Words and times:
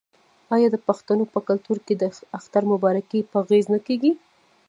آیا 0.55 0.67
د 0.71 0.77
پښتنو 0.87 1.23
په 1.33 1.39
کلتور 1.47 1.77
کې 1.85 1.93
د 1.97 2.03
اختر 2.37 2.63
مبارکي 2.71 3.19
په 3.31 3.37
غیږ 3.47 3.65
نه 3.73 3.79
کیږي؟ 3.87 4.11